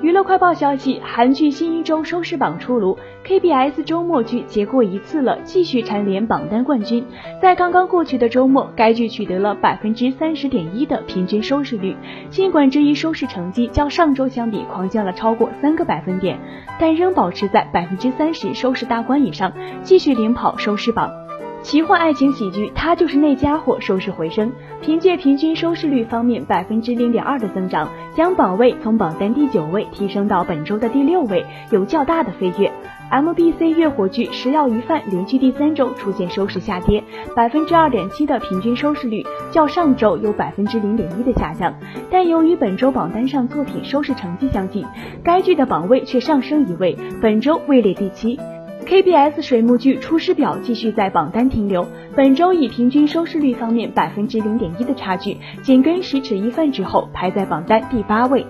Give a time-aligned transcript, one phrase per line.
[0.00, 7.04] 娱乐快报消息，韩剧新一周收视榜出炉，KBS 周末剧结过一次了，继续蝉联榜单冠军。
[7.42, 11.96] 在刚刚过去的周末，该剧取得了百分之三十点一的平均收视率。
[12.30, 16.38] 尽管这一收视成绩较上周相比狂降了超过三个百分点，
[16.78, 19.52] 但仍保持在百分之三十收视大关以上，
[19.82, 21.10] 继续领跑收视榜。
[21.60, 24.50] 奇幻爱情喜剧《他就是那家伙》收视回升，
[24.80, 32.72] 凭借平均收视率方面百分之零点二的增长，将榜位从榜单第九位提升到本周的第六位，有较大的飞跃。
[33.10, 37.02] MBC 月火剧《食药鱼饭》连续第三周出现收视下跌，
[37.34, 41.74] 百分之二点七的平均收视率，较上周有百分之零点一的下降。
[42.10, 44.86] 但由于本周榜单上作品收视成绩相近，
[45.24, 48.38] 该剧的榜位却上升一位，本周位列第七。
[48.88, 58.46] KBS 水木剧《出师表》继续在榜单停留，本周以平均收视率方面百分之零点一的差距，紧跟《十尺一饭》之后，排在榜单第八位。